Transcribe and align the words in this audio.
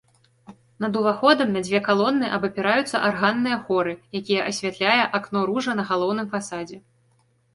Над 0.83 0.93
уваходам 1.01 1.51
на 1.57 1.61
дзве 1.65 1.81
калоны 1.87 2.29
абапіраюцца 2.37 3.01
арганныя 3.09 3.57
хоры, 3.67 3.93
якія 4.19 4.47
асвятляе 4.53 5.01
акно-ружа 5.21 5.71
на 5.81 5.89
галоўным 5.93 6.27
фасадзе. 6.33 6.77